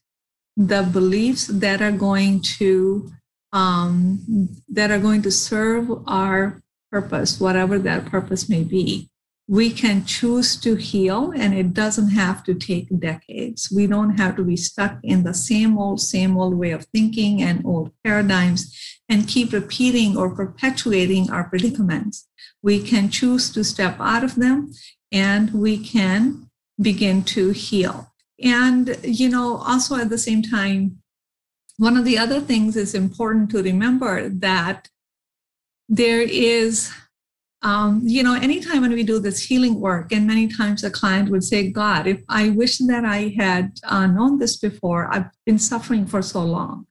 the 0.58 0.82
beliefs 0.82 1.46
that 1.46 1.84
are 1.84 1.92
going 1.92 2.42
to 2.58 3.12
um, 3.54 4.50
that 4.68 4.92
are 4.92 5.00
going 5.00 5.22
to 5.22 5.32
serve 5.32 5.90
our 6.08 6.62
purpose, 6.92 7.40
whatever 7.40 7.80
that 7.80 8.06
purpose 8.08 8.50
may 8.50 8.64
be. 8.64 9.10
We 9.48 9.72
can 9.72 10.06
choose 10.06 10.56
to 10.62 10.76
heal, 10.76 11.32
and 11.36 11.54
it 11.54 11.74
doesn't 11.74 12.10
have 12.10 12.44
to 12.46 12.54
take 12.54 13.00
decades. 13.00 13.72
We 13.74 13.88
don't 13.88 14.18
have 14.18 14.36
to 14.38 14.44
be 14.44 14.56
stuck 14.56 15.00
in 15.04 15.24
the 15.24 15.34
same 15.34 15.78
old, 15.78 16.00
same 16.02 16.38
old 16.38 16.56
way 16.56 16.72
of 16.72 16.86
thinking 16.86 17.42
and 17.42 17.66
old 17.66 17.92
paradigms 18.04 18.74
and 19.10 19.28
keep 19.28 19.52
repeating 19.52 20.18
or 20.18 20.34
perpetuating 20.34 21.30
our 21.30 21.44
predicaments. 21.44 22.28
We 22.62 22.82
can 22.82 23.10
choose 23.10 23.52
to 23.52 23.64
step 23.64 23.98
out 24.00 24.24
of 24.24 24.36
them 24.36 24.72
and 25.12 25.52
we 25.54 25.78
can 25.78 26.50
begin 26.82 27.24
to 27.24 27.52
heal. 27.52 28.14
And, 28.42 28.98
you 29.04 29.30
know, 29.30 29.58
also 29.58 29.96
at 29.98 30.10
the 30.10 30.18
same 30.18 30.42
time, 30.42 31.03
one 31.78 31.98
of 31.98 32.06
the 32.06 32.18
other 32.18 32.40
things 32.40 32.76
is 32.76 32.94
important 32.94 33.50
to 33.52 33.64
remember 33.64 34.30
that 34.30 34.90
there 35.90 36.22
is 36.22 36.92
um, 37.62 38.02
you 38.04 38.24
know 38.24 38.36
anytime 38.36 38.82
when 38.82 38.92
we 38.92 39.04
do 39.04 39.20
this 39.20 39.44
healing 39.44 39.80
work 39.80 40.12
and 40.12 40.28
many 40.28 40.48
times 40.48 40.84
a 40.84 40.92
client 40.92 41.30
would 41.30 41.44
say 41.44 41.70
god 41.70 42.08
if 42.08 42.22
i 42.30 42.50
wish 42.50 42.78
that 42.80 43.06
i 43.06 43.34
had 43.38 43.72
uh, 43.86 44.06
known 44.06 44.38
this 44.38 44.58
before 44.58 45.14
i've 45.14 45.30
been 45.46 45.60
suffering 45.60 46.06
for 46.06 46.22
so 46.22 46.42
long. 46.42 46.86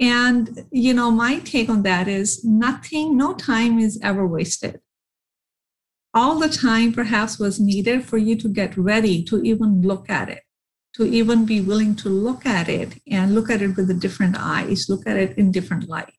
And 0.00 0.66
you 0.72 0.94
know 0.94 1.10
my 1.10 1.38
take 1.40 1.68
on 1.68 1.82
that 1.82 2.08
is 2.08 2.44
nothing 2.44 3.16
no 3.16 3.34
time 3.34 3.78
is 3.78 4.00
ever 4.02 4.26
wasted. 4.26 4.80
All 6.14 6.38
the 6.38 6.48
time 6.48 6.92
perhaps 6.92 7.38
was 7.38 7.60
needed 7.60 8.04
for 8.04 8.18
you 8.18 8.34
to 8.36 8.48
get 8.48 8.76
ready 8.76 9.22
to 9.24 9.42
even 9.42 9.82
look 9.82 10.10
at 10.10 10.28
it 10.28 10.42
to 10.94 11.04
even 11.04 11.44
be 11.44 11.60
willing 11.60 11.94
to 11.96 12.08
look 12.08 12.44
at 12.44 12.68
it 12.68 12.94
and 13.10 13.34
look 13.34 13.50
at 13.50 13.62
it 13.62 13.76
with 13.76 13.90
a 13.90 13.94
different 13.94 14.36
eyes, 14.38 14.88
look 14.88 15.06
at 15.06 15.16
it 15.16 15.36
in 15.38 15.50
different 15.50 15.88
light. 15.88 16.14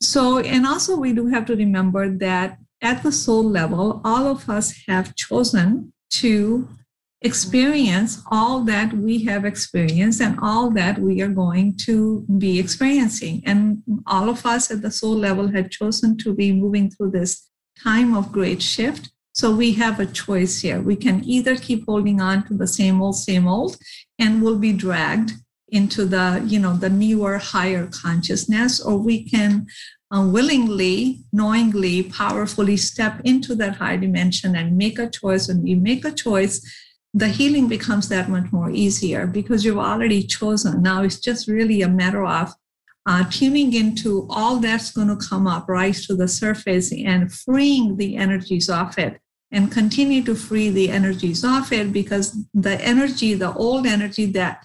So, 0.00 0.38
and 0.38 0.66
also 0.66 0.96
we 0.96 1.12
do 1.12 1.26
have 1.28 1.46
to 1.46 1.56
remember 1.56 2.08
that 2.08 2.58
at 2.80 3.02
the 3.02 3.12
soul 3.12 3.44
level, 3.44 4.00
all 4.04 4.26
of 4.26 4.48
us 4.48 4.74
have 4.88 5.14
chosen 5.14 5.92
to 6.10 6.68
experience 7.20 8.20
all 8.30 8.60
that 8.64 8.92
we 8.92 9.22
have 9.24 9.44
experienced 9.44 10.20
and 10.20 10.38
all 10.42 10.70
that 10.70 10.98
we 10.98 11.22
are 11.22 11.28
going 11.28 11.76
to 11.76 12.26
be 12.38 12.58
experiencing. 12.58 13.42
And 13.46 13.82
all 14.06 14.28
of 14.28 14.44
us 14.44 14.70
at 14.70 14.82
the 14.82 14.90
soul 14.90 15.14
level 15.14 15.48
had 15.48 15.70
chosen 15.70 16.16
to 16.18 16.34
be 16.34 16.52
moving 16.52 16.90
through 16.90 17.12
this 17.12 17.48
time 17.78 18.14
of 18.14 18.32
great 18.32 18.60
shift 18.60 19.11
so 19.32 19.54
we 19.54 19.72
have 19.72 19.98
a 19.98 20.06
choice 20.06 20.60
here. 20.60 20.80
We 20.80 20.96
can 20.96 21.24
either 21.24 21.56
keep 21.56 21.86
holding 21.86 22.20
on 22.20 22.46
to 22.48 22.54
the 22.54 22.66
same 22.66 23.00
old, 23.00 23.16
same 23.16 23.48
old, 23.48 23.76
and 24.18 24.42
we'll 24.42 24.58
be 24.58 24.72
dragged 24.72 25.32
into 25.68 26.04
the, 26.04 26.42
you 26.46 26.58
know, 26.58 26.76
the 26.76 26.90
newer, 26.90 27.38
higher 27.38 27.86
consciousness, 27.86 28.80
or 28.80 28.98
we 28.98 29.24
can 29.24 29.66
uh, 30.14 30.26
willingly, 30.30 31.20
knowingly, 31.32 32.02
powerfully 32.02 32.76
step 32.76 33.20
into 33.24 33.54
that 33.54 33.76
high 33.76 33.96
dimension 33.96 34.54
and 34.54 34.76
make 34.76 34.98
a 34.98 35.08
choice. 35.08 35.48
When 35.48 35.62
we 35.62 35.74
make 35.74 36.04
a 36.04 36.12
choice, 36.12 36.60
the 37.14 37.28
healing 37.28 37.68
becomes 37.68 38.08
that 38.10 38.28
much 38.28 38.52
more 38.52 38.70
easier 38.70 39.26
because 39.26 39.64
you've 39.64 39.78
already 39.78 40.22
chosen. 40.22 40.82
Now 40.82 41.02
it's 41.02 41.18
just 41.18 41.48
really 41.48 41.80
a 41.80 41.88
matter 41.88 42.24
of 42.24 42.54
uh, 43.06 43.24
tuning 43.30 43.72
into 43.74 44.26
all 44.30 44.58
that's 44.58 44.92
going 44.92 45.08
to 45.08 45.16
come 45.16 45.46
up, 45.46 45.68
rise 45.68 46.06
to 46.06 46.14
the 46.14 46.28
surface, 46.28 46.92
and 46.92 47.32
freeing 47.32 47.96
the 47.96 48.16
energies 48.16 48.70
off 48.70 48.98
it 48.98 49.20
and 49.50 49.70
continue 49.70 50.22
to 50.24 50.34
free 50.34 50.70
the 50.70 50.90
energies 50.90 51.44
off 51.44 51.72
it 51.72 51.92
because 51.92 52.44
the 52.54 52.80
energy, 52.80 53.34
the 53.34 53.52
old 53.52 53.86
energy 53.86 54.26
that 54.26 54.64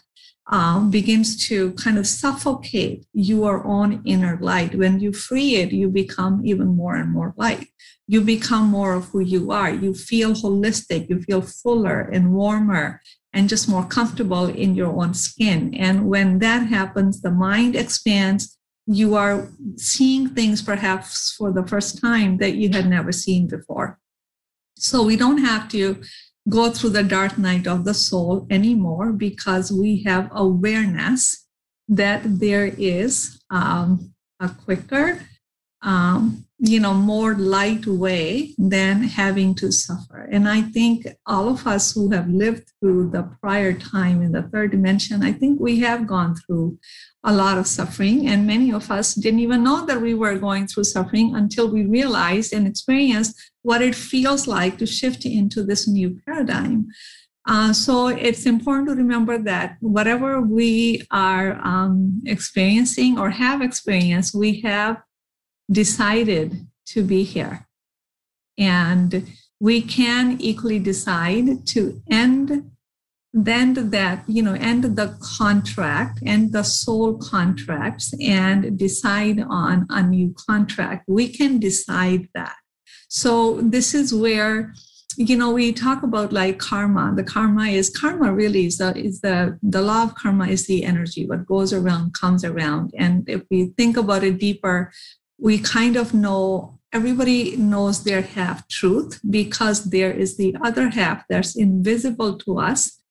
um, 0.50 0.90
begins 0.90 1.48
to 1.48 1.74
kind 1.74 1.98
of 1.98 2.08
suffocate 2.08 3.06
your 3.14 3.66
own 3.68 4.02
inner 4.06 4.38
light. 4.42 4.76
When 4.76 5.00
you 5.00 5.12
free 5.12 5.56
it, 5.56 5.74
you 5.74 5.90
become 5.90 6.42
even 6.46 6.68
more 6.68 6.96
and 6.96 7.12
more 7.12 7.34
light. 7.36 7.68
You 8.08 8.22
become 8.22 8.68
more 8.68 8.94
of 8.94 9.06
who 9.10 9.20
you 9.20 9.52
are. 9.52 9.70
You 9.70 9.94
feel 9.94 10.32
holistic. 10.32 11.10
You 11.10 11.22
feel 11.22 11.42
fuller 11.42 12.00
and 12.00 12.34
warmer 12.34 13.02
and 13.34 13.50
just 13.50 13.70
more 13.70 13.86
comfortable 13.86 14.46
in 14.48 14.76
your 14.76 14.96
own 14.96 15.14
skin. 15.14 15.74
And 15.76 16.08
when 16.08 16.40
that 16.40 16.68
happens, 16.68 17.22
the 17.22 17.32
mind 17.32 17.76
expands. 17.76 18.58
You 18.86 19.16
are 19.16 19.50
seeing 19.76 20.30
things 20.30 20.62
perhaps 20.62 21.34
for 21.34 21.52
the 21.52 21.68
first 21.68 22.00
time 22.02 22.38
that 22.38 22.56
you 22.56 22.70
had 22.70 22.90
never 22.90 23.12
seen 23.12 23.48
before. 23.48 24.00
So 24.78 25.04
we 25.04 25.18
don't 25.18 25.40
have 25.40 25.68
to 25.70 26.02
go 26.50 26.72
through 26.72 26.92
the 26.92 27.04
dark 27.04 27.38
night 27.38 27.68
of 27.68 27.84
the 27.84 27.94
soul 27.94 28.48
anymore 28.50 29.12
because 29.12 29.72
we 29.72 30.04
have 30.04 30.30
awareness 30.32 31.46
that 31.90 32.22
there 32.40 32.68
is 32.78 33.42
um, 33.50 34.14
a 34.40 34.50
quicker, 34.50 35.20
um, 35.82 36.46
you 36.60 36.80
know, 36.80 36.94
more 36.94 37.36
light 37.36 37.86
way 37.86 38.56
than 38.58 39.04
having 39.04 39.54
to 39.54 39.72
suffer. 39.72 40.28
And 40.32 40.50
I 40.50 40.64
think 40.64 41.08
all 41.28 41.50
of 41.50 41.68
us 41.68 41.94
who 41.94 42.10
have 42.12 42.28
lived 42.28 42.72
through 42.80 43.12
the 43.12 43.30
prior 43.42 43.74
time 43.74 44.24
in 44.24 44.32
the 44.32 44.42
third 44.42 44.72
dimension, 44.72 45.24
I 45.24 45.34
think 45.34 45.60
we 45.60 45.80
have 45.82 46.08
gone 46.08 46.36
through 46.36 46.80
a 47.24 47.32
lot 47.32 47.60
of 47.60 47.68
suffering. 47.68 48.28
And 48.28 48.48
many 48.48 48.72
of 48.72 48.90
us 48.90 49.14
didn't 49.14 49.42
even 49.42 49.64
know 49.64 49.86
that 49.86 50.02
we 50.02 50.16
were 50.16 50.40
going 50.40 50.66
through 50.66 50.86
suffering 50.86 51.36
until 51.36 51.70
we 51.70 51.86
realized 51.86 52.54
and 52.54 52.66
experienced 52.66 53.40
what 53.62 53.84
it 53.84 53.94
feels 53.94 54.48
like 54.48 54.80
to 54.80 54.88
shift 54.88 55.26
into 55.26 55.62
this 55.62 55.88
new 55.88 56.20
paradigm. 56.26 56.88
Uh, 57.48 57.72
so 57.72 58.08
it's 58.08 58.46
important 58.46 58.90
to 58.90 58.96
remember 58.96 59.38
that 59.38 59.78
whatever 59.80 60.42
we 60.42 61.02
are 61.12 61.54
um, 61.64 62.22
experiencing 62.26 63.18
or 63.18 63.30
have 63.30 63.62
experienced, 63.62 64.36
we 64.36 64.60
have 64.62 64.98
decided 65.72 66.68
to 66.88 67.04
be 67.04 67.24
here. 67.24 67.68
And 68.58 69.28
we 69.60 69.82
can 69.82 70.40
equally 70.40 70.80
decide 70.80 71.66
to 71.68 72.02
end 72.10 72.72
then 73.34 73.92
that 73.92 74.24
you 74.28 74.42
know 74.42 74.54
end 74.54 74.84
the 74.84 75.16
contract 75.22 76.20
and 76.26 76.52
the 76.54 76.64
soul 76.64 77.18
contracts 77.18 78.14
and 78.20 78.78
decide 78.78 79.44
on 79.48 79.86
a 79.90 80.02
new 80.02 80.34
contract. 80.48 81.06
We 81.08 81.30
can 81.30 81.60
decide 81.60 82.30
that. 82.34 82.56
So 83.10 83.62
this 83.62 83.94
is 83.94 84.14
where 84.14 84.74
you 85.18 85.38
know 85.38 85.52
we 85.52 85.72
talk 85.72 86.04
about 86.04 86.34
like 86.34 86.58
karma. 86.58 87.14
The 87.16 87.24
karma 87.24 87.66
is 87.66 87.90
karma 87.90 88.34
really 88.34 88.66
is 88.66 88.78
the 88.78 88.96
is 88.98 89.22
the 89.22 89.60
the 89.62 89.82
law 89.82 90.04
of 90.04 90.16
karma 90.16 90.48
is 90.48 90.66
the 90.66 90.84
energy. 90.84 91.28
What 91.28 91.46
goes 91.46 91.74
around 91.74 92.14
comes 92.14 92.44
around. 92.44 92.94
And 92.98 93.28
if 93.30 93.44
we 93.52 93.74
think 93.78 93.98
about 93.98 94.24
it 94.24 94.40
deeper 94.40 94.92
we 95.40 95.60
kind 95.60 95.96
of 95.96 96.14
know 96.14 96.80
everybody 96.94 97.56
knows 97.58 98.04
their 98.04 98.22
half 98.22 98.68
truth 98.68 99.20
because 99.30 99.86
there 99.86 100.12
is 100.12 100.38
the 100.38 100.56
other 100.64 100.90
half 100.90 101.24
that's 101.30 101.56
invisible 101.56 102.38
to 102.40 102.60
us. 102.60 103.02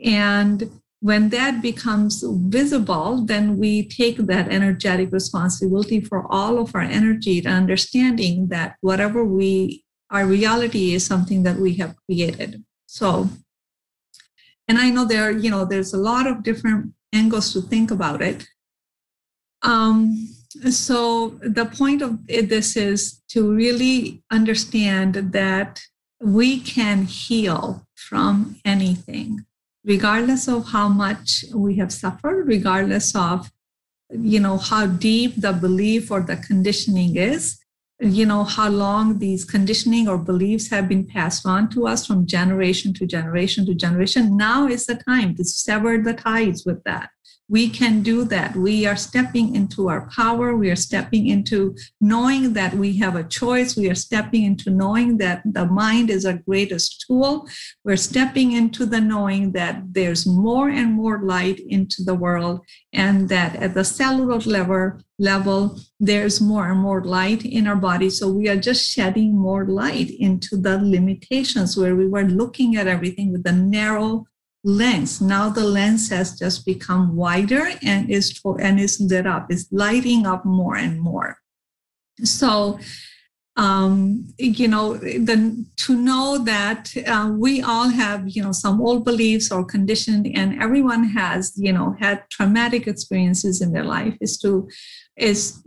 And 0.00 0.80
when 1.00 1.28
that 1.28 1.62
becomes 1.62 2.24
visible, 2.26 3.24
then 3.24 3.58
we 3.58 3.86
take 3.86 4.16
that 4.16 4.48
energetic 4.48 5.12
responsibility 5.12 6.00
for 6.00 6.26
all 6.32 6.58
of 6.58 6.74
our 6.74 6.80
energy 6.80 7.38
and 7.38 7.48
understanding 7.48 8.48
that 8.48 8.76
whatever 8.80 9.24
we, 9.24 9.84
our 10.10 10.26
reality 10.26 10.94
is 10.94 11.04
something 11.04 11.42
that 11.42 11.56
we 11.56 11.74
have 11.74 11.94
created. 12.06 12.64
So, 12.86 13.28
and 14.66 14.78
I 14.78 14.90
know 14.90 15.04
there, 15.04 15.30
you 15.30 15.50
know, 15.50 15.64
there's 15.64 15.92
a 15.92 15.98
lot 15.98 16.26
of 16.26 16.42
different 16.42 16.94
angles 17.12 17.52
to 17.52 17.60
think 17.60 17.90
about 17.90 18.22
it. 18.22 18.46
Um, 19.62 20.28
so 20.70 21.38
the 21.42 21.66
point 21.66 22.02
of 22.02 22.26
this 22.26 22.76
is 22.76 23.20
to 23.28 23.54
really 23.54 24.22
understand 24.30 25.14
that 25.32 25.80
we 26.20 26.60
can 26.60 27.04
heal 27.04 27.86
from 27.94 28.56
anything 28.64 29.44
regardless 29.84 30.48
of 30.48 30.66
how 30.68 30.88
much 30.88 31.44
we 31.54 31.76
have 31.76 31.92
suffered 31.92 32.46
regardless 32.46 33.14
of 33.14 33.50
you 34.10 34.40
know 34.40 34.56
how 34.56 34.86
deep 34.86 35.34
the 35.36 35.52
belief 35.52 36.10
or 36.10 36.20
the 36.20 36.36
conditioning 36.36 37.16
is 37.16 37.58
you 38.00 38.26
know 38.26 38.44
how 38.44 38.68
long 38.68 39.18
these 39.18 39.44
conditioning 39.44 40.06
or 40.06 40.18
beliefs 40.18 40.68
have 40.68 40.88
been 40.88 41.04
passed 41.04 41.46
on 41.46 41.70
to 41.70 41.86
us 41.86 42.06
from 42.06 42.26
generation 42.26 42.92
to 42.92 43.06
generation 43.06 43.64
to 43.64 43.74
generation. 43.74 44.36
Now 44.36 44.68
is 44.68 44.84
the 44.84 44.96
time 44.96 45.34
to 45.36 45.44
sever 45.44 45.96
the 45.98 46.12
ties 46.12 46.64
with 46.66 46.84
that 46.84 47.08
we 47.48 47.68
can 47.68 48.02
do 48.02 48.24
that. 48.24 48.56
We 48.56 48.86
are 48.86 48.96
stepping 48.96 49.54
into 49.54 49.88
our 49.88 50.08
power. 50.10 50.56
We 50.56 50.70
are 50.70 50.76
stepping 50.76 51.28
into 51.28 51.76
knowing 52.00 52.54
that 52.54 52.74
we 52.74 52.96
have 52.98 53.14
a 53.14 53.22
choice. 53.24 53.76
We 53.76 53.88
are 53.88 53.94
stepping 53.94 54.42
into 54.44 54.70
knowing 54.70 55.18
that 55.18 55.42
the 55.44 55.66
mind 55.66 56.10
is 56.10 56.26
our 56.26 56.40
greatest 56.48 57.04
tool. 57.06 57.48
We're 57.84 57.96
stepping 57.96 58.52
into 58.52 58.84
the 58.84 59.00
knowing 59.00 59.52
that 59.52 59.82
there's 59.92 60.26
more 60.26 60.68
and 60.68 60.92
more 60.92 61.22
light 61.22 61.60
into 61.60 62.02
the 62.02 62.14
world, 62.14 62.60
and 62.92 63.28
that 63.28 63.54
at 63.56 63.74
the 63.74 63.84
cellular 63.84 64.40
level, 64.40 65.00
level 65.18 65.78
there's 66.00 66.40
more 66.40 66.70
and 66.70 66.80
more 66.80 67.04
light 67.04 67.44
in 67.44 67.66
our 67.66 67.76
body. 67.76 68.10
So 68.10 68.28
we 68.28 68.48
are 68.48 68.56
just 68.56 68.88
shedding 68.88 69.36
more 69.36 69.66
light 69.66 70.10
into 70.10 70.56
the 70.56 70.78
limitations 70.78 71.76
where 71.76 71.94
we 71.94 72.08
were 72.08 72.24
looking 72.24 72.76
at 72.76 72.86
everything 72.88 73.32
with 73.32 73.46
a 73.46 73.52
narrow 73.52 74.26
lens. 74.66 75.20
Now 75.20 75.48
the 75.48 75.64
lens 75.64 76.10
has 76.10 76.36
just 76.36 76.66
become 76.66 77.14
wider 77.14 77.70
and 77.82 78.10
is 78.10 78.38
and 78.60 78.80
is 78.80 79.00
lit 79.00 79.26
up, 79.26 79.46
It's 79.48 79.66
lighting 79.70 80.26
up 80.26 80.44
more 80.44 80.76
and 80.76 81.00
more. 81.00 81.38
So 82.24 82.80
um, 83.56 84.26
you 84.36 84.68
know, 84.68 84.94
the, 84.98 85.64
to 85.76 85.96
know 85.96 86.38
that 86.44 86.92
uh, 87.06 87.32
we 87.32 87.62
all 87.62 87.88
have, 87.88 88.28
you 88.28 88.42
know, 88.42 88.52
some 88.52 88.82
old 88.82 89.04
beliefs 89.04 89.50
or 89.50 89.64
conditioned, 89.64 90.26
and 90.34 90.62
everyone 90.62 91.04
has, 91.04 91.54
you 91.56 91.72
know, 91.72 91.96
had 91.98 92.28
traumatic 92.30 92.86
experiences 92.86 93.62
in 93.62 93.72
their 93.72 93.84
life 93.84 94.14
is 94.20 94.38
to, 94.40 94.68
is 95.16 95.62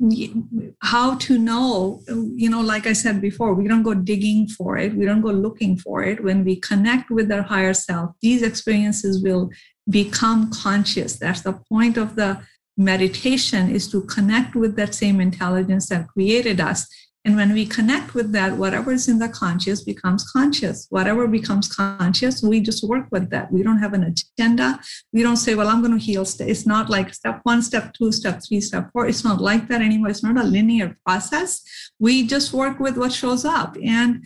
how 0.81 1.15
to 1.15 1.39
know, 1.39 2.01
you 2.35 2.49
know, 2.49 2.61
like 2.61 2.85
I 2.85 2.93
said 2.93 3.21
before, 3.21 3.55
we 3.55 3.67
don't 3.67 3.81
go 3.81 3.95
digging 3.95 4.47
for 4.47 4.77
it, 4.77 4.93
we 4.93 5.05
don't 5.05 5.21
go 5.21 5.31
looking 5.31 5.75
for 5.75 6.03
it. 6.03 6.23
When 6.23 6.43
we 6.43 6.57
connect 6.57 7.09
with 7.09 7.31
our 7.31 7.41
higher 7.41 7.73
self, 7.73 8.11
these 8.21 8.43
experiences 8.43 9.23
will 9.23 9.49
become 9.89 10.51
conscious. 10.51 11.17
That's 11.17 11.41
the 11.41 11.53
point 11.53 11.97
of 11.97 12.15
the 12.15 12.41
meditation 12.77 13.69
is 13.69 13.89
to 13.91 14.01
connect 14.03 14.55
with 14.55 14.75
that 14.75 14.93
same 14.93 15.19
intelligence 15.19 15.89
that 15.89 16.07
created 16.07 16.61
us 16.61 16.87
and 17.25 17.35
when 17.35 17.53
we 17.53 17.65
connect 17.65 18.13
with 18.13 18.31
that, 18.31 18.55
whatever 18.55 18.91
is 18.91 19.09
in 19.09 19.19
the 19.19 19.27
conscious 19.27 19.83
becomes 19.83 20.23
conscious. 20.31 20.87
Whatever 20.89 21.27
becomes 21.27 21.67
conscious, 21.67 22.41
we 22.41 22.61
just 22.61 22.81
work 22.87 23.07
with 23.11 23.29
that. 23.31 23.51
We 23.51 23.61
don't 23.61 23.79
have 23.79 23.93
an 23.93 24.03
agenda. 24.03 24.79
We 25.11 25.21
don't 25.21 25.37
say, 25.37 25.53
well, 25.53 25.67
I'm 25.67 25.81
going 25.81 25.97
to 25.97 26.03
heal. 26.03 26.21
It's 26.21 26.65
not 26.65 26.89
like 26.89 27.13
step 27.13 27.41
one, 27.43 27.61
step 27.61 27.93
two, 27.93 28.13
step 28.13 28.41
three, 28.47 28.61
step 28.61 28.89
four. 28.93 29.05
It's 29.05 29.25
not 29.25 29.41
like 29.41 29.67
that 29.67 29.81
anymore. 29.81 30.09
It's 30.09 30.23
not 30.23 30.37
a 30.37 30.43
linear 30.43 30.97
process. 31.05 31.61
We 31.99 32.25
just 32.25 32.53
work 32.53 32.79
with 32.79 32.97
what 32.97 33.11
shows 33.11 33.43
up. 33.43 33.75
And 33.83 34.23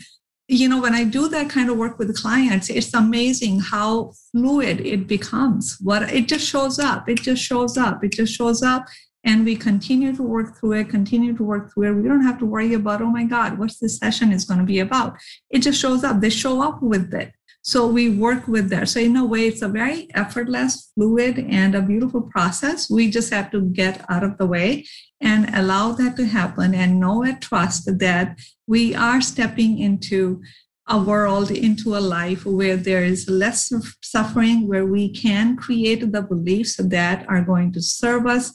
you 0.49 0.67
know, 0.69 0.81
when 0.81 0.93
I 0.93 1.05
do 1.05 1.29
that 1.29 1.49
kind 1.49 1.69
of 1.69 1.77
work 1.77 1.97
with 1.97 2.15
clients, 2.15 2.69
it's 2.69 2.93
amazing 2.93 3.61
how 3.61 4.11
fluid 4.31 4.81
it 4.81 5.07
becomes. 5.07 5.77
What 5.81 6.03
it 6.03 6.27
just 6.27 6.45
shows 6.45 6.77
up. 6.79 7.09
It 7.09 7.21
just 7.21 7.41
shows 7.41 7.77
up. 7.77 8.03
It 8.03 8.11
just 8.11 8.33
shows 8.33 8.61
up 8.61 8.85
and 9.23 9.45
we 9.45 9.55
continue 9.55 10.15
to 10.15 10.23
work 10.23 10.57
through 10.57 10.73
it 10.73 10.89
continue 10.89 11.35
to 11.35 11.43
work 11.43 11.73
through 11.73 11.89
it. 11.89 12.01
We 12.01 12.07
don't 12.07 12.23
have 12.23 12.39
to 12.39 12.45
worry 12.45 12.73
about 12.73 13.01
oh 13.01 13.09
my 13.09 13.23
god 13.23 13.57
what's 13.57 13.79
this 13.79 13.97
session 13.97 14.31
is 14.31 14.45
going 14.45 14.59
to 14.59 14.65
be 14.65 14.79
about? 14.79 15.17
It 15.49 15.59
just 15.59 15.79
shows 15.79 16.03
up. 16.03 16.19
They 16.19 16.29
show 16.29 16.61
up 16.61 16.81
with 16.81 17.13
it. 17.13 17.33
So 17.65 17.87
we 17.87 18.09
work 18.09 18.45
with 18.47 18.69
that. 18.71 18.89
So 18.89 18.99
in 18.99 19.15
a 19.15 19.25
way 19.25 19.47
it's 19.47 19.61
a 19.61 19.69
very 19.69 20.09
effortless 20.13 20.91
fluid 20.95 21.39
and 21.39 21.75
a 21.75 21.81
beautiful 21.81 22.21
process. 22.21 22.89
We 22.89 23.09
just 23.09 23.33
have 23.33 23.51
to 23.51 23.61
get 23.61 24.03
out 24.09 24.23
of 24.23 24.37
the 24.37 24.45
way 24.45 24.85
and 25.21 25.49
allow 25.55 25.93
that 25.93 26.17
to 26.17 26.25
happen 26.25 26.75
and 26.75 26.99
know 26.99 27.23
and 27.23 27.41
trust 27.41 27.89
that 27.99 28.37
we 28.67 28.93
are 28.93 29.21
stepping 29.21 29.79
into 29.79 30.41
a 30.87 31.01
world 31.01 31.49
into 31.49 31.95
a 31.95 31.99
life 31.99 32.45
where 32.45 32.75
there 32.75 33.03
is 33.03 33.29
less 33.29 33.71
suffering, 34.01 34.67
where 34.67 34.85
we 34.85 35.09
can 35.09 35.55
create 35.55 36.11
the 36.11 36.21
beliefs 36.21 36.75
that 36.75 37.25
are 37.29 37.41
going 37.41 37.71
to 37.71 37.81
serve 37.81 38.27
us 38.27 38.53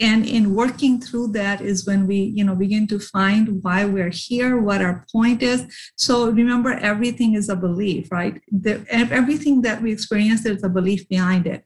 and 0.00 0.26
in 0.26 0.54
working 0.54 0.98
through 0.98 1.28
that 1.28 1.60
is 1.60 1.86
when 1.86 2.06
we 2.06 2.16
you 2.16 2.42
know 2.42 2.56
begin 2.56 2.86
to 2.88 2.98
find 2.98 3.62
why 3.62 3.84
we're 3.84 4.10
here 4.10 4.60
what 4.60 4.80
our 4.80 5.04
point 5.12 5.42
is. 5.42 5.66
So 5.96 6.30
remember 6.30 6.72
everything 6.72 7.34
is 7.34 7.48
a 7.48 7.56
belief 7.56 8.10
right? 8.10 8.40
The, 8.50 8.84
everything 8.88 9.62
that 9.62 9.82
we 9.82 9.92
experience 9.92 10.42
there's 10.42 10.64
a 10.64 10.68
belief 10.68 11.08
behind 11.08 11.46
it. 11.46 11.64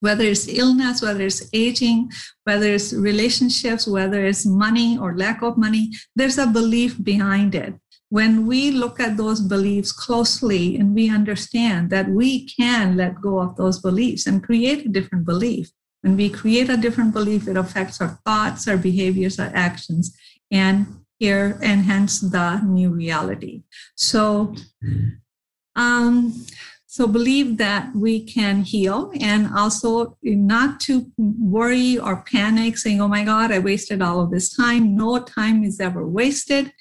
Whether 0.00 0.24
it's 0.24 0.48
illness 0.48 1.00
whether 1.00 1.24
it's 1.24 1.48
aging 1.52 2.10
whether 2.44 2.66
it's 2.66 2.92
relationships 2.92 3.86
whether 3.86 4.24
it's 4.24 4.44
money 4.44 4.98
or 4.98 5.16
lack 5.16 5.42
of 5.42 5.56
money 5.56 5.92
there's 6.16 6.38
a 6.38 6.46
belief 6.46 7.02
behind 7.02 7.54
it. 7.54 7.74
When 8.08 8.46
we 8.46 8.72
look 8.72 9.00
at 9.00 9.16
those 9.16 9.40
beliefs 9.40 9.90
closely 9.90 10.76
and 10.76 10.94
we 10.94 11.08
understand 11.08 11.88
that 11.90 12.10
we 12.10 12.46
can 12.46 12.96
let 12.96 13.22
go 13.22 13.38
of 13.38 13.56
those 13.56 13.80
beliefs 13.80 14.26
and 14.26 14.42
create 14.42 14.84
a 14.84 14.90
different 14.90 15.24
belief 15.24 15.70
when 16.02 16.16
we 16.16 16.28
create 16.28 16.68
a 16.68 16.76
different 16.76 17.12
belief, 17.12 17.48
it 17.48 17.56
affects 17.56 18.00
our 18.00 18.20
thoughts, 18.26 18.68
our 18.68 18.76
behaviors, 18.76 19.38
our 19.38 19.50
actions, 19.54 20.16
and 20.50 20.86
here 21.18 21.58
and 21.62 21.84
hence 21.84 22.20
the 22.20 22.60
new 22.64 22.90
reality. 22.90 23.62
So, 23.94 24.54
um, 25.76 26.44
so 26.86 27.06
believe 27.06 27.56
that 27.58 27.94
we 27.94 28.22
can 28.24 28.62
heal 28.62 29.12
and 29.20 29.48
also 29.56 30.18
not 30.22 30.80
to 30.80 31.10
worry 31.16 31.96
or 31.96 32.24
panic 32.24 32.76
saying, 32.76 33.00
oh 33.00 33.08
my 33.08 33.24
God, 33.24 33.52
I 33.52 33.60
wasted 33.60 34.02
all 34.02 34.20
of 34.20 34.30
this 34.30 34.54
time. 34.54 34.96
No 34.96 35.20
time 35.20 35.62
is 35.62 35.80
ever 35.80 36.06
wasted. 36.06 36.72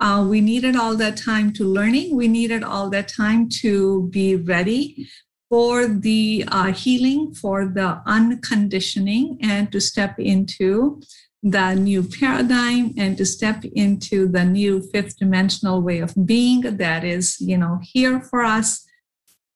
Uh, 0.00 0.26
we 0.28 0.40
needed 0.40 0.74
all 0.74 0.96
that 0.96 1.16
time 1.16 1.52
to 1.52 1.64
learning. 1.64 2.16
We 2.16 2.26
needed 2.26 2.64
all 2.64 2.90
that 2.90 3.08
time 3.08 3.48
to 3.60 4.08
be 4.08 4.34
ready 4.34 5.06
for 5.52 5.86
the 5.86 6.42
uh, 6.48 6.72
healing, 6.72 7.34
for 7.34 7.66
the 7.66 8.00
unconditioning, 8.06 9.36
and 9.42 9.70
to 9.70 9.78
step 9.82 10.18
into 10.18 10.98
the 11.42 11.74
new 11.74 12.02
paradigm 12.02 12.94
and 12.96 13.18
to 13.18 13.26
step 13.26 13.62
into 13.74 14.26
the 14.28 14.46
new 14.46 14.80
fifth 14.80 15.18
dimensional 15.18 15.82
way 15.82 15.98
of 15.98 16.14
being 16.24 16.62
that 16.78 17.04
is, 17.04 17.38
you 17.38 17.58
know, 17.58 17.78
here 17.82 18.18
for 18.18 18.42
us. 18.42 18.86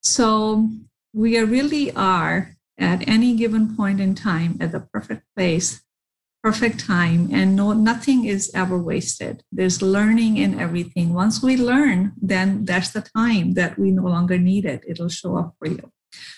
So 0.03 0.69
we 1.15 1.39
really 1.39 1.93
are 1.93 2.57
at 2.77 3.09
any 3.09 3.35
given 3.35 3.75
point 3.75 3.99
in 3.99 4.15
time 4.15 4.59
at 4.61 4.73
the 4.73 4.81
perfect 4.81 5.23
place 5.35 5.81
perfect 6.47 6.79
time 6.79 7.29
and 7.33 7.57
no 7.57 7.73
nothing 7.73 8.25
is 8.25 8.43
ever 8.55 8.79
wasted 8.79 9.43
there's 9.51 9.83
learning 9.97 10.37
in 10.45 10.61
everything 10.67 11.13
once 11.13 11.43
we 11.43 11.57
learn 11.57 12.13
then 12.33 12.65
that's 12.65 12.91
the 12.97 13.05
time 13.21 13.55
that 13.55 13.77
we 13.81 13.91
no 13.91 14.07
longer 14.17 14.39
need 14.39 14.65
it 14.65 14.81
it'll 14.87 15.17
show 15.21 15.33
up 15.37 15.51
for 15.59 15.67
you 15.77 15.85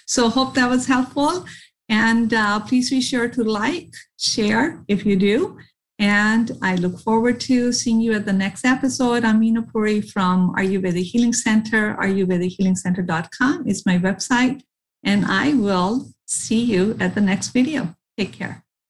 so 0.06 0.30
hope 0.30 0.54
that 0.54 0.70
was 0.74 0.86
helpful 0.86 1.44
and 1.90 2.32
uh, 2.32 2.58
please 2.68 2.88
be 2.88 3.02
sure 3.02 3.28
to 3.28 3.42
like 3.44 3.92
share 4.18 4.82
if 4.88 5.04
you 5.04 5.14
do 5.14 5.58
and 5.98 6.52
I 6.62 6.76
look 6.76 6.96
forward 7.00 7.38
to 7.50 7.72
seeing 7.72 8.00
you 8.00 8.12
at 8.14 8.24
the 8.24 8.32
next 8.32 8.64
episode. 8.64 9.24
I'm 9.24 9.40
Meena 9.40 9.68
Puri 9.70 10.00
from 10.00 10.54
Ayurveda 10.54 11.02
Healing 11.02 11.32
Center. 11.32 11.96
AyurvedaHealingCenter.com 12.00 13.66
is 13.66 13.84
my 13.84 13.98
website. 13.98 14.62
And 15.02 15.24
I 15.26 15.54
will 15.54 16.12
see 16.24 16.62
you 16.62 16.96
at 17.00 17.16
the 17.16 17.20
next 17.20 17.48
video. 17.48 17.96
Take 18.16 18.32
care. 18.32 18.64